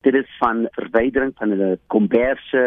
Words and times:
Dit 0.00 0.14
is 0.14 0.36
van 0.38 0.62
verwydering 0.72 1.32
van 1.36 1.50
hulle 1.52 1.74
komberse, 1.92 2.60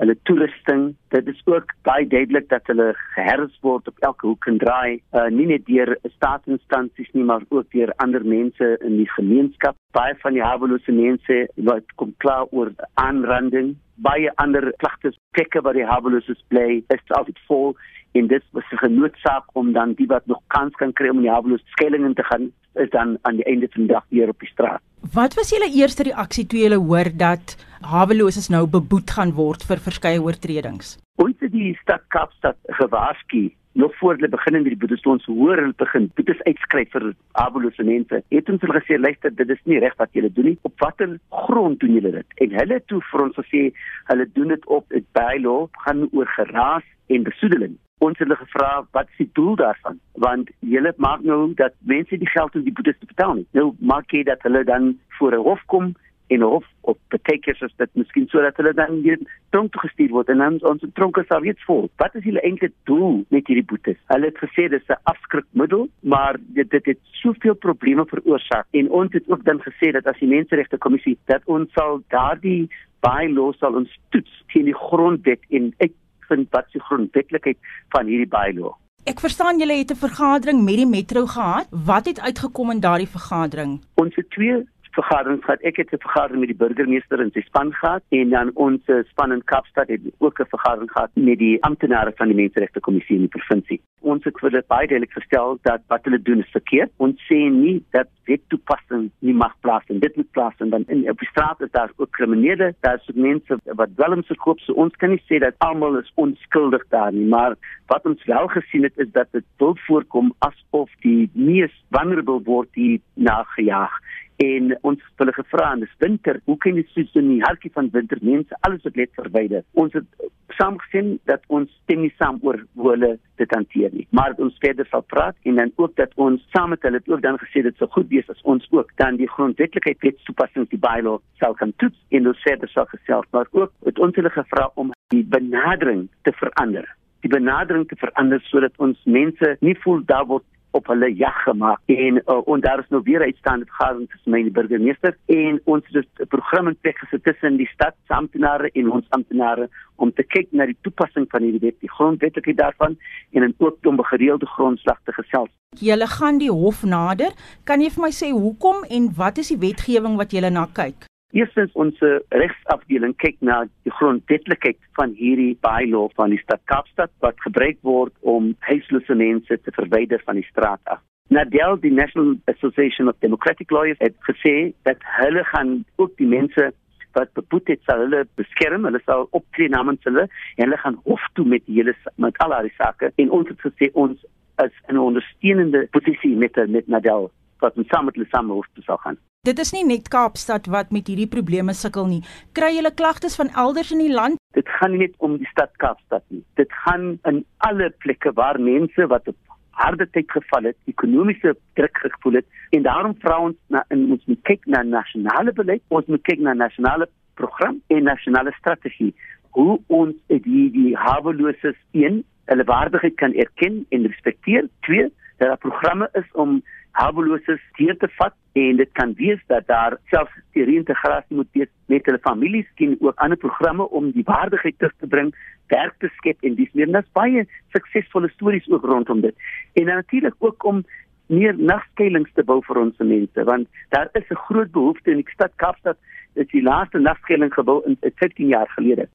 hulle 0.00 0.14
toerusting. 0.22 0.94
Dit 1.12 1.26
is 1.28 1.42
ook 1.44 1.74
baie 1.84 2.06
duidelik 2.08 2.46
dat 2.48 2.70
hulle 2.72 2.86
geherds 2.96 3.58
word 3.60 3.90
op 3.90 3.98
elke 4.08 4.26
hoek 4.26 4.48
en 4.48 4.56
draai, 4.62 5.02
uh, 5.12 5.26
nie 5.28 5.44
net 5.50 5.66
deur 5.66 5.92
staatsinstansies 6.14 7.10
nie, 7.12 7.26
maar 7.28 7.44
ook 7.48 7.68
deur 7.76 7.92
ander 8.04 8.24
mense 8.24 8.70
in 8.80 8.96
die 9.02 9.10
gemeenskap. 9.18 9.76
Baie 9.92 10.16
van 10.22 10.38
die 10.38 10.42
hawelose 10.46 10.96
mense 10.96 11.42
wat 11.68 11.92
kom 12.00 12.16
klaar 12.24 12.48
oor 12.56 12.72
aanranding, 13.04 13.74
baie 14.00 14.32
ander 14.40 14.70
klagtes 14.80 15.20
plekke 15.36 15.60
waar 15.60 15.76
die 15.76 15.84
haweloses 15.92 16.40
bly, 16.48 16.80
is 16.96 17.16
altyd 17.20 17.44
vol 17.50 17.76
en 18.16 18.32
dit 18.32 18.44
was 18.56 18.64
'n 18.72 18.84
genootsaak 18.86 19.44
om 19.52 19.72
dan 19.72 19.92
die 19.92 20.06
wat 20.06 20.26
nog 20.26 20.40
kans 20.46 20.74
kan 20.80 20.92
kry 20.92 21.08
om 21.08 21.20
in 21.20 21.28
die 21.28 21.36
haweloos 21.36 21.70
skellingen 21.76 22.14
te 22.14 22.24
gaan 22.24 22.52
is 22.74 22.90
dan 22.90 23.18
aan 23.22 23.36
die 23.36 23.44
einde 23.44 23.68
van 23.70 23.82
die 23.82 23.92
dag 23.92 24.04
weer 24.08 24.28
op 24.28 24.40
die 24.40 24.48
straat. 24.48 24.80
Wat 25.12 25.34
was 25.34 25.48
julle 25.54 25.68
eerste 25.72 26.02
reaksie 26.02 26.42
toe 26.46 26.58
julle 26.60 26.76
hoor 26.76 27.08
dat 27.16 27.54
haweloses 27.80 28.48
nou 28.52 28.66
beboet 28.68 29.12
gaan 29.16 29.30
word 29.36 29.62
vir 29.68 29.80
verskeie 29.80 30.20
oortredings? 30.20 30.98
Ons 31.22 31.38
het 31.40 31.52
die 31.54 31.70
stad 31.80 32.02
Kaapstad 32.12 32.58
gewaarsku 32.80 33.46
nog 33.78 33.94
voor 34.00 34.18
hulle 34.18 34.28
begin 34.28 34.58
in 34.58 34.66
die 34.66 34.76
boetes 34.76 35.06
ons 35.08 35.24
hoor 35.30 35.56
hulle 35.56 35.72
begin 35.80 36.10
boetes 36.18 36.42
uitskryf 36.44 36.92
vir 36.92 37.08
hawelose 37.40 37.88
mense. 37.88 38.20
Het 38.34 38.52
ons 38.52 38.66
hulle 38.66 38.82
gesê 38.82 39.00
luister 39.00 39.32
dit 39.40 39.56
is 39.56 39.64
nie 39.70 39.80
reg 39.80 39.96
wat 40.02 40.12
julle 40.12 40.32
doen 40.34 40.50
nie. 40.50 40.58
Op 40.68 40.84
watter 40.84 41.16
grond 41.46 41.80
doen 41.80 41.96
julle 41.96 42.12
dit? 42.18 42.38
En 42.44 42.60
hulle 42.60 42.82
toe 42.92 43.00
vir 43.12 43.26
ons 43.30 43.40
gesê 43.40 43.68
hulle 44.12 44.28
doen 44.36 44.56
dit 44.56 44.72
op 44.80 44.84
'n 44.92 45.06
bylaw 45.16 45.60
gaan 45.86 46.08
oor 46.12 46.28
geraas 46.36 46.84
en 47.08 47.30
besoedeling 47.32 47.78
ons 47.98 48.18
het 48.18 48.26
hulle 48.26 48.38
gevra 48.40 48.86
wat 48.96 49.08
is 49.12 49.22
die 49.24 49.30
doel 49.32 49.56
daarvan? 49.56 50.00
Want 50.24 50.50
julle 50.60 50.92
maak 50.96 51.22
nou 51.22 51.54
dat 51.54 51.74
mense 51.78 52.18
die 52.18 52.34
geld 52.34 52.54
om 52.54 52.66
die 52.66 52.72
boetes 52.72 52.98
te 52.98 53.06
betaal 53.06 53.34
nie. 53.40 53.46
Nou 53.58 53.72
maak 53.78 54.12
jy 54.14 54.22
dat 54.28 54.42
hulle 54.46 54.64
dan 54.64 54.98
voor 55.18 55.34
'n 55.34 55.46
hof 55.48 55.62
kom 55.66 55.94
en 56.28 56.40
hof 56.40 56.64
op 56.80 56.98
betekens 57.08 57.62
as 57.62 57.72
dit 57.76 57.90
miskien 57.92 58.26
sodat 58.28 58.56
hulle 58.60 58.72
dan 58.76 59.00
weer 59.02 59.18
tronk 59.54 59.72
toe 59.72 59.80
gestuur 59.80 60.10
word 60.16 60.28
en 60.32 60.42
dan 60.42 60.58
ons 60.70 60.84
tronke 60.98 61.24
sal 61.28 61.40
weer 61.40 61.56
vol. 61.66 61.88
Wat 62.02 62.14
is 62.14 62.24
hulle 62.24 62.42
eintlik 62.44 62.74
doel 62.90 63.24
met 63.34 63.46
hierdie 63.46 63.64
boetes? 63.64 63.96
Hulle 64.12 64.30
het 64.30 64.42
gesê 64.44 64.68
dis 64.68 64.88
'n 64.88 65.00
afskrikmiddel 65.12 65.88
maar 66.02 66.36
dit 66.38 66.70
dit 66.70 66.86
het 66.86 67.00
soveel 67.22 67.54
probleme 67.54 68.04
veroorsaak. 68.04 68.66
En 68.70 68.90
ons 68.90 69.12
het 69.12 69.24
ook 69.28 69.44
dan 69.44 69.60
gesê 69.60 69.92
dat 69.92 70.06
as 70.06 70.18
die 70.18 70.28
menseregte 70.28 70.78
kommissie 70.78 71.18
dat 71.24 71.42
ons 71.44 71.72
sal 71.72 72.02
daardie 72.08 72.68
bylaw 73.00 73.52
sal 73.58 73.74
ons 73.74 73.98
toets 74.10 74.44
teen 74.52 74.64
die 74.64 74.74
grondwet 74.74 75.40
en 75.50 75.72
ek 75.78 75.92
uitvind 76.28 76.50
wat 76.50 76.68
die 76.72 76.80
grondwetlikheid 76.80 77.58
van 77.94 78.06
hierdie 78.06 78.28
bylaw. 78.28 78.74
Ek 79.08 79.20
verstaan 79.20 79.58
julle 79.58 79.78
het 79.78 79.90
'n 79.90 79.96
vergadering 79.96 80.64
met 80.64 80.76
die 80.76 80.86
metro 80.86 81.26
gehad. 81.26 81.66
Wat 81.70 82.06
het 82.06 82.20
uitgekom 82.20 82.70
in 82.70 82.80
daardie 82.80 83.08
vergadering? 83.08 83.80
Ons 83.94 84.14
het 84.16 84.30
twee 84.30 84.68
vergaderings 84.98 85.44
gehad. 85.44 85.62
Ek 85.62 85.76
het 85.76 85.92
'n 85.92 86.04
vergadering 86.06 86.40
met 86.40 86.50
die 86.52 86.62
burgemeester 86.64 87.20
en 87.20 87.30
sy 87.32 87.42
span 87.46 87.72
gehad 87.72 88.02
en 88.10 88.30
dan 88.30 88.50
ons 88.54 88.82
span 89.10 89.32
in 89.32 89.44
Kaapstad 89.44 89.88
het 89.88 90.00
ook 90.18 90.40
'n 90.40 90.54
vergadering 90.54 90.90
gehad 90.90 91.10
met 91.14 91.38
die 91.38 91.62
amptenare 91.62 92.12
van 92.16 92.28
die 92.28 92.36
Menseregte 92.36 92.80
Kommissie 92.80 93.16
in 93.16 93.26
die 93.26 93.36
provinsie. 93.36 93.80
Ons 94.00 94.24
het 94.24 94.38
vir 94.40 94.50
dit 94.50 94.66
baie 94.66 94.86
duidelik 94.86 95.12
gestel 95.12 95.58
dat 95.62 95.80
wat 95.88 96.04
hulle 96.04 96.22
doen 96.22 96.38
is 96.38 96.50
verkeerd. 96.50 96.90
Ons 96.96 97.16
sê 97.30 97.38
nie 97.50 97.84
dat 97.90 98.08
wet 98.24 98.40
toepassing 98.48 99.10
nie 99.18 99.34
mag 99.34 99.54
plaasvind. 99.60 100.00
Dit 100.00 100.16
moet 100.16 100.30
plaasvind 100.30 100.70
dan 100.70 100.84
in 100.86 101.10
op 101.10 101.18
die 101.18 101.28
straat 101.28 101.60
is 101.60 101.70
daar 101.70 101.90
ook 101.96 102.10
kriminele, 102.10 102.74
daar 102.80 102.94
is 102.94 103.08
ook 103.10 103.16
mense 103.16 103.58
wat 103.64 103.94
dwelms 103.96 104.26
verkoop. 104.26 104.60
So 104.60 104.72
ons 104.72 104.96
kan 104.96 105.10
nie 105.10 105.22
sê 105.30 105.38
dat 105.38 105.54
almal 105.58 105.98
is 105.98 106.12
onskuldig 106.14 106.84
daar 106.88 107.12
nie, 107.12 107.26
maar 107.26 107.56
wat 107.86 108.06
ons 108.06 108.24
wel 108.24 108.48
gesien 108.48 108.82
het 108.82 108.96
is 108.96 109.10
dat 109.12 109.32
dit 109.32 109.44
wil 109.56 109.76
voorkom 109.86 110.34
asof 110.38 110.90
die 111.00 111.30
mees 111.32 111.72
vulnerable 111.90 112.42
word 112.44 112.68
die 112.72 113.00
nagejaag 113.14 113.94
en 114.44 114.74
ons 114.86 114.98
het 115.02 115.22
hulle 115.22 115.36
gevra 115.36 115.72
en 115.72 115.84
dis 115.84 115.94
winter 116.04 116.40
hoe 116.44 116.56
kan 116.64 116.78
jy 116.78 116.84
soos 116.94 117.14
in 117.20 117.30
die 117.34 117.42
hartjie 117.44 117.72
van 117.74 117.90
winter 117.94 118.18
mense 118.22 118.60
alles 118.68 118.84
wat 118.86 118.98
net 119.00 119.14
verwyder. 119.18 119.64
Ons 119.72 119.96
het 119.98 120.28
saamgesien 120.58 121.16
dat 121.30 121.42
ons 121.48 121.70
stem 121.84 122.04
nie 122.06 122.14
saam 122.18 122.38
oor 122.46 122.60
hoe 122.78 122.92
hulle 122.94 123.12
dit 123.40 123.54
hanteer 123.54 123.92
nie 123.94 124.06
maar 124.10 124.34
ons 124.42 124.56
verder 124.62 124.86
sal 124.90 125.04
praat 125.12 125.36
en 125.48 125.58
dan 125.60 125.72
ook 125.76 125.94
dat 126.00 126.14
ons 126.16 126.42
saam 126.54 126.72
met 126.74 126.82
hulle 126.82 127.00
ook 127.06 127.22
dan 127.22 127.38
gesê 127.42 127.62
dit 127.62 127.76
sou 127.78 127.88
goed 127.94 128.08
wees 128.10 128.30
as 128.32 128.40
ons 128.42 128.66
ook 128.74 128.90
dan 129.02 129.18
die 129.20 129.28
grondwetlikheid 129.34 130.00
wet 130.06 130.22
toepassing 130.26 130.68
die 130.72 130.80
bylaw 130.82 131.18
sal 131.42 131.54
kan 131.60 131.74
toets 131.82 131.98
en 132.10 132.30
ons 132.32 132.46
verder 132.46 132.72
sal 132.72 132.88
gesels 132.94 133.28
maar 133.36 133.50
ook 133.52 133.74
het 133.86 134.00
ons 134.02 134.16
hulle 134.18 134.32
gevra 134.34 134.70
om 134.74 134.92
die 135.14 135.24
benadering 135.24 136.08
te 136.22 136.32
verander. 136.36 136.86
Die 137.24 137.30
benadering 137.32 137.86
te 137.88 137.96
verander 137.96 138.40
sodat 138.50 138.76
ons 138.76 138.98
mense 139.04 139.56
nie 139.64 139.76
voel 139.84 140.02
daar 140.10 140.26
word 140.28 140.44
op 140.70 140.86
hulle 140.86 141.14
jag 141.16 141.34
gemaak 141.44 141.80
en 141.86 142.22
uh, 142.26 142.42
en 142.54 142.60
daar 142.60 142.78
is 142.78 142.88
nou 142.88 143.02
weer 143.04 143.22
uitstaande 143.22 143.64
vergadering 143.64 144.10
tussen 144.10 144.30
my 144.32 144.38
en 144.38 144.48
die 144.50 144.52
burgemeester 144.52 145.16
en 145.26 145.60
ons 145.64 145.84
het 145.92 146.08
'n 146.20 146.26
program 146.28 146.68
in 146.68 146.78
plek 146.80 146.98
gesit 146.98 147.24
tussen 147.24 147.56
die 147.56 147.70
stadsamptenare 147.74 148.70
en 148.72 148.90
ons 148.90 149.06
amptenare 149.08 149.68
om 149.96 150.12
te 150.12 150.22
kyk 150.22 150.52
na 150.52 150.66
die 150.66 150.78
toepassing 150.86 151.26
van 151.32 151.42
hierdie 151.42 151.62
wet, 151.66 151.80
die 151.80 151.90
grondwetlikheid 151.90 152.56
daarvan 152.56 152.96
en 153.32 153.42
in 153.42 153.54
ook 153.58 153.86
om 153.86 154.02
gereelde 154.02 154.46
grondslag 154.46 155.00
te 155.04 155.12
gesels. 155.12 155.50
Julle 155.76 156.06
gaan 156.06 156.38
die 156.38 156.50
hof 156.50 156.84
nader. 156.84 157.34
Kan 157.64 157.80
jy 157.80 157.90
vir 157.90 158.06
my 158.06 158.12
sê 158.14 158.30
hoekom 158.30 158.84
en 158.88 159.12
wat 159.18 159.38
is 159.38 159.52
die 159.52 159.60
wetgewing 159.60 160.16
wat 160.16 160.32
julle 160.32 160.50
na 160.50 160.66
kyk? 160.72 161.07
Eerstens 161.36 161.72
ons 161.76 161.98
regsafdeling 162.32 163.12
kyk 163.20 163.36
na 163.44 163.66
die 163.84 163.92
grondwetlikheid 163.92 164.78
van 164.96 165.12
hierdie 165.18 165.58
bylaw 165.60 166.08
van 166.16 166.32
die 166.32 166.40
stad 166.40 166.62
Kaapstad 166.72 167.12
wat 167.24 167.36
gebruik 167.44 167.76
word 167.84 168.14
om 168.20 168.54
huislose 168.64 169.14
mense 169.14 169.58
te 169.60 169.74
verwyder 169.76 170.22
van 170.24 170.40
die 170.40 170.46
straat 170.48 170.80
af. 170.84 171.02
Nadel 171.28 171.76
die 171.82 171.92
National 171.92 172.36
Association 172.48 173.08
of 173.12 173.18
Democratic 173.20 173.70
Lawyers 173.70 174.00
het 174.00 174.16
gesê 174.24 174.72
dat 174.88 175.04
hulle 175.20 175.44
gaan 175.52 175.84
ook 175.96 176.16
die 176.16 176.30
mense 176.30 176.70
wat 177.12 177.32
beboet 177.36 177.68
het 177.74 177.84
sal 177.84 178.06
hulle 178.06 178.24
beskerm, 178.40 178.86
hulle 178.88 179.00
sal 179.04 179.26
optree 179.36 179.68
namens 179.68 180.00
hulle 180.08 180.24
en 180.56 180.64
hulle 180.64 180.80
gaan 180.80 180.96
hof 181.04 181.24
toe 181.36 181.44
met 181.44 181.64
hele 181.68 181.92
met 182.16 182.40
al 182.44 182.56
daai 182.56 182.72
sake 182.80 183.12
en 183.20 183.34
ons 183.36 183.48
het 183.52 183.60
gesê 183.66 183.90
ons 183.92 184.16
is 184.64 184.74
in 184.88 184.96
'n 184.96 185.04
ondersteunende 185.10 185.88
posisie 185.92 186.36
met 186.36 186.56
met 186.68 186.88
Nadel 186.88 187.30
wat 187.64 187.76
ons 187.76 187.88
saam 187.92 188.08
met 188.08 188.16
hulle 188.18 188.28
saam 188.32 188.50
hof 188.52 188.66
toe 188.74 188.84
sal 188.86 189.00
gaan. 189.04 189.18
Dit 189.46 189.60
is 189.62 189.72
nie 189.72 189.84
net 189.86 190.08
Kaapstad 190.12 190.66
wat 190.66 190.90
met 190.94 191.06
hierdie 191.08 191.28
probleme 191.30 191.74
sukkel 191.74 192.08
nie. 192.10 192.22
Kry 192.58 192.72
julle 192.74 192.90
klagtes 192.94 193.38
van 193.38 193.52
elders 193.54 193.92
in 193.94 194.02
die 194.02 194.12
land? 194.12 194.40
Dit 194.58 194.68
gaan 194.78 194.92
nie 194.94 195.06
net 195.06 195.14
om 195.24 195.36
die 195.38 195.50
stad 195.52 195.70
Kaapstad 195.82 196.24
nie. 196.34 196.42
Dit 196.60 196.72
gaan 196.84 197.14
in 197.30 197.44
alle 197.68 197.90
plekke 198.04 198.32
waar 198.34 198.60
mense 198.60 199.06
wat 199.12 199.28
op 199.28 199.38
harde 199.78 200.08
tyd 200.10 200.30
geval 200.34 200.72
het, 200.72 200.76
ekonomiese 200.90 201.54
druk 201.78 201.98
gevoel 202.02 202.40
het 202.40 202.46
en 202.74 202.82
daarom 202.82 203.14
vra 203.22 203.36
ons 203.46 203.56
na 203.70 203.84
in 203.94 204.08
ons 204.16 204.24
moet 204.26 204.40
kyk 204.50 204.66
na 204.66 204.82
nasionale 204.82 205.54
beleid, 205.54 205.84
ons 205.94 206.06
moet 206.10 206.24
kyk 206.26 206.42
na 206.42 206.56
nasionale 206.58 207.06
program 207.38 207.78
en 207.94 208.08
nasionale 208.10 208.52
strategie 208.58 209.12
hoe 209.58 209.78
ons 209.86 210.16
die 210.28 210.66
die 210.74 210.90
haweloses 210.98 211.78
een 211.96 212.24
hulle 212.50 212.64
waardigheid 212.64 213.16
kan 213.20 213.34
erken 213.34 213.84
en 213.94 214.06
respekteer. 214.08 214.68
Twee, 214.86 215.08
dat 215.38 215.48
daar 215.48 215.58
programme 215.58 216.08
is 216.12 216.28
om 216.32 216.62
haweloses 216.90 217.62
deur 217.78 217.96
te 217.96 218.08
vat 218.18 218.34
en 218.58 218.76
dit 218.76 218.90
kan 218.92 219.14
wees 219.18 219.40
dat 219.46 219.66
daar 219.66 219.96
selfs 220.10 220.34
die 220.56 220.64
reintegrasie 220.64 221.36
moet 221.36 221.50
wees 221.52 221.70
met 221.86 222.06
hulle 222.06 222.20
families 222.24 222.66
skien 222.72 222.96
ook 223.00 223.20
ander 223.24 223.38
programme 223.38 223.88
om 224.00 224.10
die 224.16 224.26
waardigheid 224.26 224.78
terug 224.78 224.94
te 224.98 225.06
bring, 225.06 225.34
werk 225.66 225.94
te 225.98 226.10
skep 226.16 226.42
en 226.42 226.56
dis 226.58 226.72
meer 226.72 226.90
nas 226.90 227.06
baie 227.18 227.44
suksesvolle 227.76 228.30
stories 228.34 228.68
ook 228.70 228.84
rondom 228.84 229.20
dit. 229.20 229.36
En 229.78 229.92
natuurlik 229.92 230.34
ook 230.38 230.64
om 230.64 230.82
meer 231.28 231.54
nagskuilings 231.58 232.32
te 232.34 232.44
bou 232.50 232.58
vir 232.66 232.82
ons 232.82 233.04
mense 233.12 233.44
want 233.44 233.68
daar 233.94 234.08
is 234.12 234.30
'n 234.30 234.44
groot 234.48 234.72
behoefte 234.72 235.10
in 235.10 235.22
die 235.22 235.32
stad 235.34 235.52
Kaapstad. 235.56 235.98
Dit 236.34 236.46
is 236.46 236.52
die 236.52 236.62
laaste 236.62 236.98
nagskuiling 236.98 237.54
gebou 237.54 237.82
in 237.86 237.96
15 238.00 238.46
jaar 238.46 238.68
gelede. 238.68 239.08